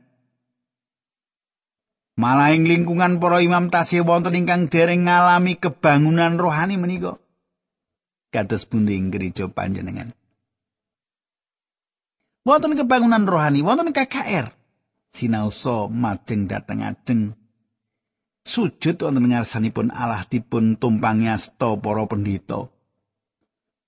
Malah 2.20 2.52
ing 2.52 2.68
lingkungan 2.68 3.16
para 3.16 3.40
imam 3.40 3.72
tasih 3.72 4.04
wonten 4.04 4.36
ingkang 4.36 4.68
dereng 4.68 5.08
ngalami 5.08 5.56
kebangunan 5.56 6.36
rohani 6.36 6.76
menika. 6.76 7.16
Kados 8.28 8.68
pundi 8.68 9.00
ing 9.00 9.08
gereja 9.08 9.48
panjenengan. 9.48 10.12
Wonten 12.44 12.76
kebangunan 12.76 13.24
rohani, 13.24 13.64
wonten 13.64 13.96
KKR. 13.96 14.52
Sinaosa 15.08 15.88
majeng 15.88 16.44
dateng 16.44 16.84
ajeng 16.84 17.32
sujud 18.44 19.00
wonten 19.00 19.24
ngarsanipun 19.32 19.88
Allah 19.88 20.28
dipun 20.28 20.76
tumpangi 20.76 21.32
asta 21.32 21.72
para 21.80 22.04
pendhita. 22.04 22.68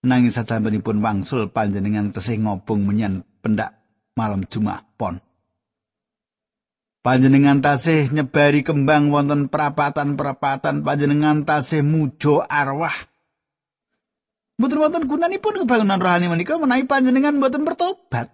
nanging 0.03 0.35
sasampunipun 0.35 0.99
wangsul 0.99 1.47
panjenengan 1.55 2.11
tesih 2.11 2.43
ngobong 2.43 2.83
menyan 2.83 3.23
pendak 3.39 3.79
malam 4.19 4.43
Jumat 4.51 4.83
pon. 4.99 5.23
Panjenengan 7.03 7.59
tasih 7.59 8.15
nyebari 8.15 8.63
kembang 8.63 9.11
wonten 9.11 9.51
perapatan-perapatan 9.51 10.87
panjenengan 10.87 11.43
tasih 11.43 11.83
mujo 11.83 12.47
arwah. 12.47 12.95
Mboten 14.63 14.79
wonten 14.79 15.03
gunanipun 15.11 15.67
kebangunan 15.67 15.99
rohani 15.99 16.31
menika 16.31 16.55
menawi 16.63 16.87
panjenengan 16.87 17.43
mboten 17.43 17.67
bertobat. 17.67 18.31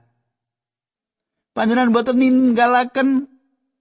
Panjenengan 1.56 1.96
mboten 1.96 2.20
ninggalaken 2.20 3.32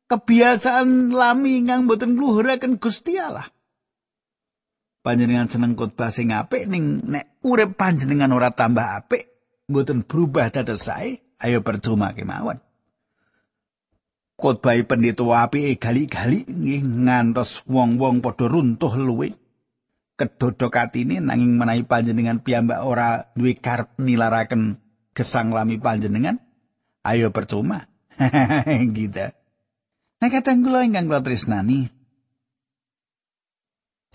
kebiasaan 0.07 1.11
lami 1.11 1.67
ingkang 1.67 1.83
mboten 1.83 2.15
ngluhuraken 2.15 2.79
Gusti 2.79 3.19
Allah. 3.19 3.51
panjenengan 5.07 5.47
seneng 5.47 5.79
khotbah 5.79 6.11
sing 6.11 6.35
apik 6.35 6.67
ning 6.67 6.99
nek 7.07 7.39
urip 7.47 7.79
panjenengan 7.79 8.35
ora 8.35 8.51
tambah 8.51 8.83
apik 8.83 9.23
mboten 9.71 10.03
berubah 10.03 10.51
dados 10.51 10.83
sae 10.83 11.23
ayo 11.39 11.63
percuma 11.63 12.11
kemawon 12.11 12.59
khotbah 14.37 14.77
pendeta 14.85 15.25
apike 15.25 15.81
gali-gali 15.81 16.45
nggih 16.45 16.81
ngantos 16.85 17.65
wong-wong 17.65 18.21
padha 18.21 18.45
runtuh 18.45 18.93
luwe 18.93 19.33
kedodok 20.17 20.77
atine 20.77 21.21
nanging 21.21 21.57
menawi 21.57 21.85
panjenengan 21.85 22.41
piyambak 22.41 22.81
ora 22.81 23.29
duwe 23.37 23.57
karep 23.57 23.97
nilaraken 24.01 24.81
gesang 25.13 25.53
lami 25.53 25.81
panjenengan 25.81 26.41
ayo 27.05 27.33
percuma. 27.33 27.89
Gitu 28.97 29.25
Nah 30.17 30.29
kadang 30.33 30.65
kula 30.65 30.81
ingkang 30.81 31.05
kula 31.05 31.21
tresnani 31.21 31.85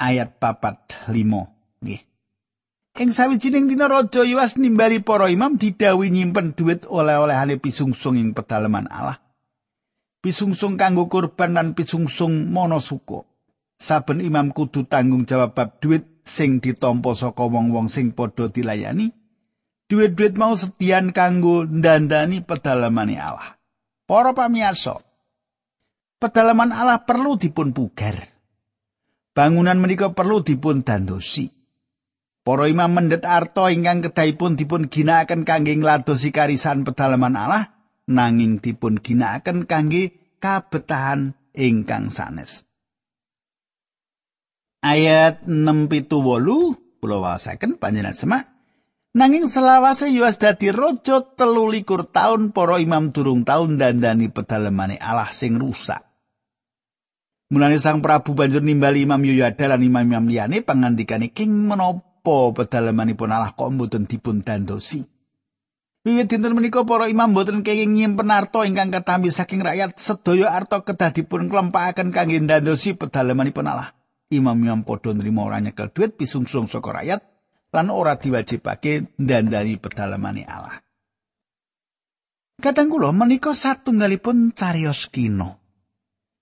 ayat 0.03 0.43
papat 0.43 1.07
limo 1.15 1.55
nggih. 1.79 2.03
Ing 2.99 3.15
sawijining 3.15 3.71
dina 3.71 3.87
raja 3.87 4.27
Yoas 4.27 4.59
nimbali 4.59 4.99
para 4.99 5.31
imam 5.31 5.57
didawi 5.57 6.11
nyimpen 6.11 6.59
duit 6.59 6.83
oleh-olehane 6.91 7.63
pisungsung 7.63 8.19
ing 8.19 8.35
pedalaman 8.35 8.91
Allah 8.91 9.22
pisungsung 10.23 10.79
kanggo 10.79 11.11
kurban 11.11 11.59
lan 11.59 11.75
pisungsung 11.75 12.49
monosuko 12.49 13.27
saben 13.83 14.23
imam 14.23 14.55
kudu 14.55 14.87
tanggung 14.87 15.27
jawab 15.27 15.59
bab 15.59 15.83
duit 15.83 16.07
sing 16.23 16.63
ditampa 16.63 17.19
saka 17.19 17.43
wong-wong 17.51 17.91
sing 17.91 18.15
padha 18.15 18.47
dilayani. 18.47 19.11
Duit-duit 19.91 20.39
mau 20.41 20.57
sedian 20.57 21.13
kanggo 21.13 21.69
ndandani 21.69 22.41
pedalamane 22.41 23.19
Allah. 23.19 23.59
Para 24.09 24.33
pamirsa 24.33 25.03
pedalaman 26.17 26.73
Allah 26.73 27.03
perlu 27.05 27.37
dipun 27.37 27.75
pugar 27.75 28.17
Bangunan 29.33 29.81
menika 29.81 30.13
perlu 30.13 30.45
dipun 30.45 30.85
dandosi. 30.85 31.49
Para 32.45 32.69
imam 32.69 32.93
mendet 32.93 33.25
arto 33.25 33.69
ingkang 33.73 34.05
kedahipun 34.05 34.61
dipun 34.61 34.93
ginakaken 34.93 35.49
kangge 35.49 35.73
ngladosi 35.77 36.29
karisan 36.35 36.85
pedalaman 36.85 37.37
Allah 37.37 37.82
nanging 38.09 38.59
dipun 38.59 38.99
ginakaken 38.99 39.67
kangge 39.69 40.15
kabetahan 40.43 41.39
ingkang 41.55 42.09
sanes. 42.09 42.67
Ayat 44.83 45.47
678 45.47 46.99
kula 46.99 47.19
wasaken 47.23 47.79
panjenengan 47.79 48.19
semak 48.19 48.53
Nanging 49.13 49.45
selawase 49.45 50.09
Yoas 50.09 50.41
dadi 50.41 50.73
raja 50.73 51.21
telu 51.37 51.69
likur 51.69 52.09
taun 52.09 52.49
para 52.49 52.81
imam 52.81 53.13
durung 53.13 53.45
taun 53.45 53.77
dandani 53.77 54.33
pedalamane 54.33 54.97
Allah 54.97 55.29
sing 55.29 55.61
rusak. 55.61 56.01
Mulane 57.53 57.77
Sang 57.77 58.01
Prabu 58.01 58.33
banjur 58.33 58.65
nimbali 58.65 59.05
Imam 59.05 59.21
Yoyada 59.21 59.69
lan 59.69 59.85
imam-imam 59.85 60.25
liyane 60.25 60.65
pangandikane 60.65 61.37
king 61.37 61.69
menapa 61.69 62.57
pedalamanipun 62.57 63.29
Allah 63.29 63.53
kok 63.53 63.69
mboten 63.77 64.09
dipun 64.09 64.41
dandosi. 64.41 65.05
Wiwit 66.03 66.35
dinten 66.35 66.59
menika 66.59 66.83
para 66.83 67.07
imam 67.07 67.31
mboten 67.31 67.63
kenging 67.63 67.95
nyimpen 67.95 68.27
arta 68.35 68.67
ingkang 68.67 68.91
katampi 68.91 69.31
saking 69.31 69.63
rakyat 69.63 69.95
sedaya 70.03 70.51
arta 70.51 70.83
kedah 70.83 71.15
dipun 71.15 71.47
klempakaken 71.47 72.11
kangge 72.11 72.43
dandosi 72.43 72.99
pedalamanipun 72.99 73.71
Allah. 73.71 73.95
Imam-imam 74.35 74.83
padha 74.83 75.15
nrimo 75.15 75.47
ora 75.47 75.63
nyekel 75.63 75.95
duit 75.95 76.19
pisungsung 76.19 76.67
saka 76.67 76.91
rakyat 76.91 77.23
lan 77.71 77.87
ora 77.95 78.19
diwajibake 78.19 79.15
ndandani 79.15 79.79
pedalamane 79.79 80.43
Allah. 80.43 80.83
Kadang 82.59 82.91
kula 82.91 83.15
menika 83.15 83.55
satunggalipun 83.55 84.59
cariyos 84.59 85.07
kino. 85.07 85.63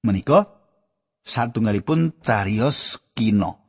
Menika 0.01 0.57
satunggalipun 1.21 2.17
carios 2.25 2.97
kino. 3.13 3.61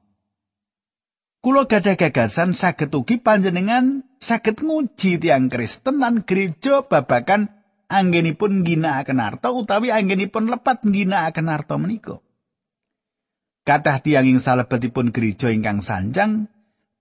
Kulo 1.44 1.68
gadah 1.68 2.00
gagasan 2.00 2.56
saged 2.56 2.96
ugi 2.96 3.20
panjenengan 3.20 4.08
saged 4.22 4.62
nguji 4.62 5.18
tiang 5.18 5.50
Kristen 5.50 5.98
lan 5.98 6.22
gereja 6.22 6.86
babakan 6.86 7.50
anggenipun 7.90 8.62
ginakaken 8.62 9.18
arta 9.18 9.50
utawi 9.50 9.90
anggenipun 9.90 10.48
lepat 10.48 10.86
ginakaken 10.86 11.50
arta 11.50 11.76
menika. 11.82 12.22
Kathah 13.66 13.98
tiang 14.02 14.30
ing 14.30 14.38
salebetipun 14.38 15.10
gereja 15.10 15.50
ingkang 15.50 15.82
sanjang 15.82 16.50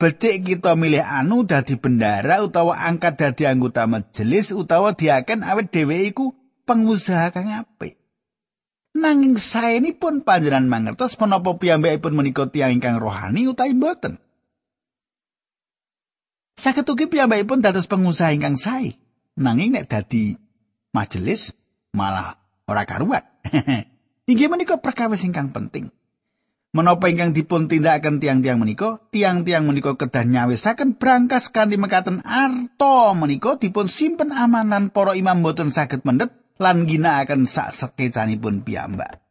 becik 0.01 0.49
kita 0.49 0.77
milih 0.81 1.05
anu 1.05 1.45
dadi 1.45 1.77
bendara 1.77 2.41
utawa 2.41 2.81
angkat 2.89 3.21
dadi 3.21 3.45
anggota 3.45 3.85
majelis 3.85 4.53
utawa 4.57 4.97
diaken 4.97 5.45
awet 5.45 5.69
dhewe 5.69 6.09
iku 6.09 6.33
pengusaha 6.65 7.37
kang 7.37 7.53
apik. 7.53 8.01
Nanging 8.91 9.39
saenipun 9.39 10.27
panjenengan 10.27 10.67
mangertos 10.67 11.15
menapa 11.21 11.55
piyambakipun 11.55 12.17
menika 12.17 12.51
tiyang 12.51 12.81
ingkang 12.81 12.99
rohani 12.99 13.47
utawi 13.47 13.77
boten. 13.77 14.19
Saged 16.61 16.85
ugi 16.93 17.09
piyambakipun 17.09 17.65
dados 17.65 17.89
pengusaha 17.89 18.37
ingkang 18.37 18.61
sae. 18.61 19.01
Nanging 19.41 19.73
nek 19.73 19.89
dadi 19.89 20.37
majelis 20.93 21.57
malah 21.97 22.37
ora 22.69 22.85
karuan. 22.85 23.25
Inggih 24.31 24.53
menika 24.53 24.77
perkawis 24.77 25.25
ingkang 25.25 25.57
penting. 25.57 25.89
Menapa 26.77 27.09
ingkang 27.09 27.33
dipun 27.33 27.67
tindakaken 27.67 28.21
tiang-tiang 28.21 28.61
menika, 28.61 29.01
tiang-tiang 29.09 29.65
menika 29.65 29.97
kedah 29.97 30.23
nyawisaken 30.23 31.01
brankas 31.01 31.49
kanthi 31.49 31.81
mekaten 31.81 32.21
arto 32.23 33.17
menika 33.17 33.57
dipun 33.57 33.89
simpen 33.89 34.29
amanan 34.29 34.93
para 34.93 35.17
imam 35.17 35.41
boten 35.41 35.73
saged 35.73 36.05
mendet 36.05 36.31
lan 36.61 36.85
ginakaken 36.85 37.49
sak 37.49 37.73
sekecanipun 37.73 38.63
piyambak. 38.69 39.25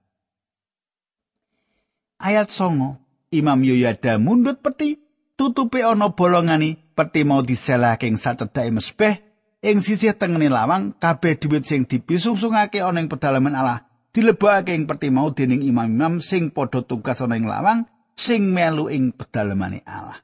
Ayat 2.20 2.50
songo, 2.50 3.00
Imam 3.32 3.62
Yoyada 3.64 4.20
mundut 4.20 4.60
peti, 4.60 5.00
tutupi 5.40 5.80
ana 5.80 6.12
bolongani, 6.12 6.89
peti 7.00 7.24
mau 7.24 7.40
diselahke 7.40 8.12
ing 8.12 8.20
sacedhake 8.20 8.76
mesbeh, 8.76 9.24
ing 9.64 9.80
sisih 9.80 10.12
tengene 10.20 10.52
lawang 10.52 10.92
kabeh 11.00 11.40
dhuwit 11.40 11.64
sing 11.64 11.88
dipisungsungake 11.88 12.84
ana 12.84 13.00
ing 13.00 13.08
pedalaman 13.08 13.56
Allah 13.56 13.88
dilebokake 14.12 14.76
ing 14.76 14.84
peti 14.84 15.08
mau 15.08 15.32
dening 15.32 15.64
imam-imam 15.64 16.20
sing 16.20 16.52
padha 16.52 16.84
tugas 16.84 17.24
ana 17.24 17.40
ing 17.40 17.48
lawang 17.48 17.88
sing 18.20 18.52
melu 18.52 18.92
ing 18.92 19.16
pedalamane 19.16 19.80
Allah. 19.88 20.20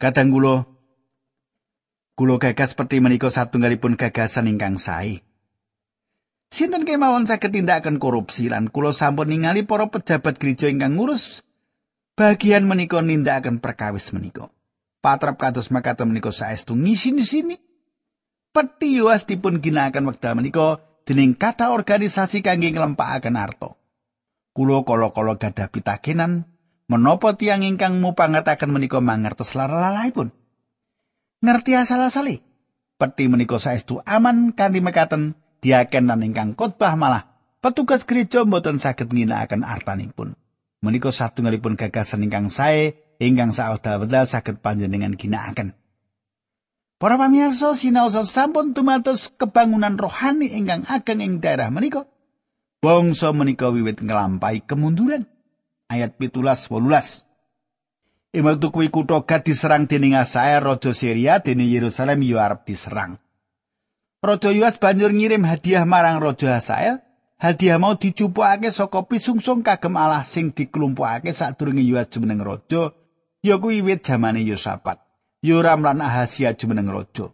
Kadang 0.00 0.32
kula 0.32 0.64
kula 2.16 2.40
gagas 2.40 2.72
peti 2.72 3.04
menika 3.04 3.28
satunggalipun 3.28 4.00
gagasan 4.00 4.48
ingkang 4.48 4.80
sae. 4.80 5.20
Sinten 6.48 6.88
kemawon 6.88 7.28
saged 7.28 7.52
tindakaken 7.52 8.00
korupsi 8.00 8.48
lan 8.48 8.72
kula 8.72 8.96
sampun 8.96 9.28
ningali 9.28 9.68
para 9.68 9.92
pejabat 9.92 10.40
gereja 10.40 10.72
ingkang 10.72 10.96
ngurus 10.96 11.44
bagian 12.16 12.64
menika 12.64 13.04
nindakaken 13.04 13.60
perkawis 13.60 14.16
menika. 14.16 14.48
Patrap 15.08 15.40
kados 15.40 15.72
makaten 15.72 16.12
menika 16.12 16.28
saestu 16.28 16.76
ngisi-sini 16.76 17.56
peti 18.52 19.00
yuas 19.00 19.24
dipun 19.24 19.56
ginakaken 19.56 20.04
wekdal 20.04 20.36
menika 20.36 20.84
dening 21.08 21.32
kata 21.32 21.72
organisasi 21.72 22.44
kangge 22.44 22.76
nglempakaken 22.76 23.40
arto. 23.40 23.80
Kulo 24.52 24.84
kala-kala 24.84 25.40
gadah 25.40 25.72
pitakenan 25.72 26.44
menapa 26.92 27.40
tiang 27.40 27.64
ingkang 27.64 28.04
mupangataken 28.04 28.68
menika 28.68 29.00
mangertos 29.00 29.56
lalalaipun. 29.56 30.28
Ngerti 31.40 31.72
asal-asale. 31.72 32.44
Peti 33.00 33.32
menika 33.32 33.56
saestu 33.56 34.04
aman 34.04 34.52
kanthi 34.52 34.84
mekaten 34.84 35.40
diakenan 35.64 36.20
ingkang 36.20 36.52
khotbah 36.52 37.00
malah 37.00 37.32
petugas 37.64 38.04
gereja 38.04 38.44
mboten 38.44 38.76
saged 38.76 39.08
ngginakaken 39.08 39.64
artanipun. 39.64 40.36
Menika 40.84 41.08
satunggalipun 41.08 41.80
gagasan 41.80 42.28
ingkang 42.28 42.52
sae 42.52 43.07
ingkang 43.18 43.50
saodha-wedal 43.50 44.24
saged 44.24 44.62
panjenengan 44.62 45.18
ginakaken. 45.18 45.74
Para 46.98 47.14
pamirsa 47.14 47.78
sinaosa 47.78 48.26
sampun 48.26 48.74
tumatos 48.74 49.30
kebangunan 49.30 49.94
rohani 49.94 50.50
ingkang 50.50 50.82
ageng 50.82 51.22
ing 51.22 51.38
daerah 51.38 51.70
menika. 51.70 52.10
Bangsa 52.82 53.30
menika 53.30 53.70
wiwit 53.70 54.02
nglampahi 54.02 54.66
kemunduran. 54.66 55.22
Ayat 55.86 56.18
pitulas 56.18 56.66
wolulas. 56.66 57.22
Imektu 58.34 58.74
kuwi 58.74 58.90
kutha 58.90 59.22
gad 59.22 59.46
diserang 59.46 59.86
dening 59.86 60.18
Asael 60.18 60.60
raja 60.60 60.90
Syria 60.90 61.38
dene 61.38 61.64
Yerusalem 61.70 62.18
yo 62.26 62.42
arep 62.42 62.66
diserang. 62.66 63.22
Raja 64.18 64.50
Yuas 64.50 64.76
banjur 64.82 65.14
ngirim 65.14 65.46
hadiah 65.46 65.86
marang 65.86 66.18
raja 66.18 66.58
Asael. 66.58 66.98
Hadiah 67.38 67.78
mau 67.78 67.94
dicupukake 67.94 68.74
saka 68.74 69.06
pisungsung 69.06 69.62
kagem 69.62 69.94
Allah 69.94 70.26
sing 70.26 70.50
diklumpukake 70.50 71.30
sadurunge 71.30 71.86
Yuas 71.86 72.10
jumeneng 72.10 72.42
raja 72.42 72.90
ya 73.48 73.56
kuwi 73.58 73.80
wiwit 73.80 74.04
jamane 74.04 74.44
Yosafat. 74.44 75.00
Yoram 75.42 75.82
lan 75.82 76.04
Ahasia 76.04 76.52
jumeneng 76.52 76.92
raja. 76.92 77.32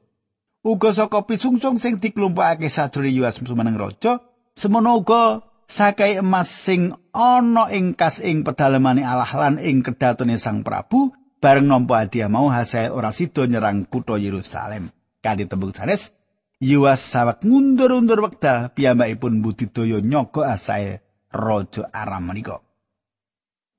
Uga 0.64 0.96
saka 0.96 1.28
pisungsung 1.28 1.76
sing 1.76 2.00
diklumpukake 2.00 2.72
sadurunge 2.72 3.12
Yuas 3.12 3.36
jumeneng 3.36 3.76
raja, 3.76 4.24
semono 4.56 4.96
uga 4.96 5.44
sakai 5.68 6.16
emas 6.16 6.48
sing 6.48 6.96
ana 7.12 7.68
ing 7.68 7.92
kas 7.92 8.24
ing 8.24 8.48
pedalemane 8.48 9.04
Allah 9.04 9.28
lan 9.28 9.60
ing 9.60 9.84
kedatone 9.84 10.40
Sang 10.40 10.64
Prabu 10.64 11.12
bareng 11.44 11.68
nampa 11.68 12.00
hadiah 12.00 12.32
mau 12.32 12.48
hasil 12.48 12.96
ora 12.96 13.12
sida 13.12 13.44
nyerang 13.44 13.84
kutha 13.84 14.16
Yerusalem. 14.16 14.88
Kanthi 15.20 15.44
tembung 15.44 15.76
sanes, 15.76 16.16
Yuas 16.64 17.04
sawek 17.04 17.44
ngundur-undur 17.44 18.24
wekdal 18.24 18.72
piyambakipun 18.72 19.44
budidaya 19.44 20.00
nyogo 20.00 20.48
asae 20.48 21.04
raja 21.28 21.92
Aram 21.92 22.24
menika. 22.24 22.63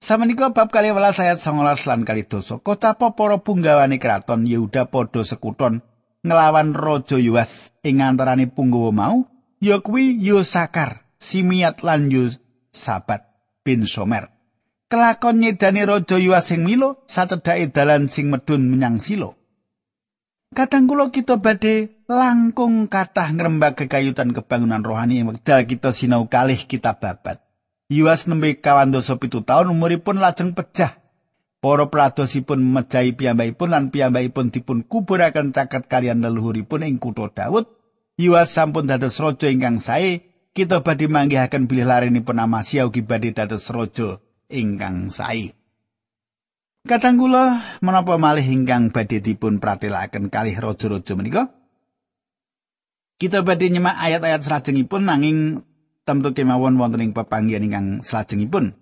Samenika 0.06 0.54
bab 0.54 0.70
kali 0.70 0.94
welas 0.94 1.18
ayat 1.18 1.41
19 1.41 1.89
lan 1.89 2.06
kali 2.06 2.30
dosa. 2.30 2.62
Kocapa 2.62 3.18
para 3.18 3.41
punggawane 3.41 3.98
kraton 3.98 4.46
Yehuda 4.46 4.86
padha 4.86 5.26
sekuton 5.26 5.82
nglawan 6.22 6.78
Raja 6.78 7.18
Yuas 7.18 7.74
ing 7.82 8.06
antarane 8.06 8.46
punggawa 8.46 8.94
mau 8.94 9.26
ya 9.58 9.82
kuwi 9.82 10.22
Yosakar, 10.22 11.10
Simiat 11.18 11.82
lan 11.82 12.13
Sabat 12.70 13.26
bin 13.65 13.89
Somer. 13.89 14.30
Kelakon 14.94 15.41
nyedani 15.41 15.82
Raja 15.89 16.22
Yuas 16.22 16.54
sing 16.54 16.62
milo 16.62 17.02
sacedhake 17.10 17.74
dalan 17.74 18.06
sing 18.06 18.30
medun 18.30 18.70
menyang 18.70 19.02
Silo. 19.02 19.41
Kadang 20.54 20.86
kula 20.86 21.10
kita 21.10 21.41
badhe 21.41 22.06
langkung 22.06 22.94
kathah 22.94 23.34
ngrembak 23.34 23.74
kekayutan 23.74 24.38
kebangunan 24.38 24.86
rohani 24.86 25.26
wekdal 25.26 25.65
kita 25.65 25.89
sinau 25.89 26.30
kalih 26.30 26.62
kitab 26.62 27.02
babat. 27.02 27.44
Yuas 27.86 28.26
nembe 28.26 28.58
kawandosa 28.58 29.21
pitu 29.21 29.45
taun 29.45 29.69
umuripun 29.69 30.17
lajeng 30.17 30.58
pecah. 30.58 30.98
Para 31.62 31.89
pladosipun 31.89 32.62
mejahi 32.62 33.17
piyambakipun 33.17 33.74
lan 33.74 33.89
piyambakipun 33.89 34.54
dipun 34.54 34.86
kuburaken 34.86 35.50
caket 35.54 35.89
kalian 35.89 36.21
leluhuripun 36.21 36.86
ing 36.86 36.98
kutha 37.02 37.30
Daud. 37.30 37.69
Yuas 38.17 38.54
sampun 38.54 38.89
dados 38.89 39.17
raja 39.21 39.50
ingkang 39.50 39.82
sae. 39.82 40.26
Kita 40.56 40.82
badhe 40.86 41.12
manggihaken 41.12 41.67
bilih 41.67 41.84
larenipun 41.84 42.39
Amasya 42.39 42.88
ugi 42.88 43.04
badhe 43.04 43.34
dados 43.36 43.69
raja 43.69 44.21
ingkang 44.50 45.10
sae. 45.10 45.54
Kadang 46.86 47.17
kula 47.17 47.65
menapa 47.82 48.17
malih 48.21 48.45
ingkang 48.45 48.93
badhe 48.93 49.17
dipun 49.17 49.58
pratelakaken 49.58 50.30
kalih 50.30 50.54
raja-raja 50.54 51.17
menika? 51.17 51.50
Kita 53.17 53.41
badhe 53.41 53.74
nyemak 53.74 53.98
ayat-ayat 53.98 54.45
salajengipun 54.45 55.10
nanging 55.10 55.65
tamtu 56.06 56.38
kemawon 56.38 56.78
wonten 56.78 57.02
ing 57.02 57.12
pepanggihan 57.12 57.65
ingkang 57.65 57.88
salajengipun. 58.06 58.78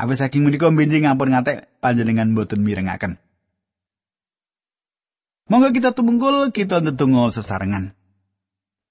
Awis 0.00 0.24
saking 0.24 0.44
menika 0.44 0.68
benjing 0.68 1.04
ngampun 1.04 1.32
ngatek 1.32 1.68
panjenengan 1.80 2.32
boten 2.32 2.64
mirengaken. 2.64 3.20
Monggo 5.50 5.74
kita 5.74 5.92
tumunggul 5.92 6.54
kita 6.54 6.78
ndedonga 6.78 7.28
sesarengan. 7.34 7.92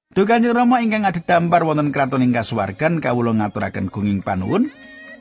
Duh 0.10 0.26
Kanjeng 0.26 0.58
Rama 0.58 0.82
ingkang 0.82 1.06
adhedhampar 1.06 1.64
wonten 1.64 1.94
kraton 1.94 2.26
ing 2.26 2.34
kasuwargan 2.34 3.00
kawula 3.00 3.32
ngaturaken 3.38 3.94
gunging 3.94 4.26
panuwun. 4.26 4.74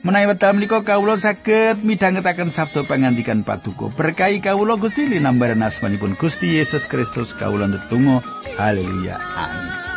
Menawi 0.03 0.33
wekdal 0.33 0.57
menika 0.57 0.81
kawula 0.83 1.21
saged 1.21 1.85
midhangetaken 1.85 2.49
sabda 2.49 2.89
pangandikan 2.89 3.45
paduka. 3.45 3.93
Berkahi 3.93 4.41
kawula 4.41 4.81
Gusti 4.81 5.07
linambaran 5.07 5.63
asmanipun 5.63 6.17
Gusti 6.17 6.57
Yesus 6.57 6.89
Kristus 6.89 7.37
kawula 7.37 7.69
ndedonga. 7.69 8.25
Haleluya. 8.57 9.17
Amin. 9.17 9.88